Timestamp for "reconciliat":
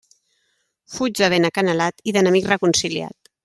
2.57-3.35